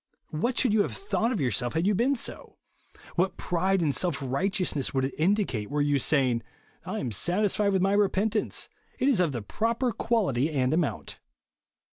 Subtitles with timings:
[0.31, 2.57] What should you have thought of yourself had you been so
[2.93, 6.41] 1 What pride and self righteousness would it indicate, were you saying,"
[6.87, 8.67] I am satisfied with my repentance,—
[8.99, 11.19] it is of the proper quality and amount."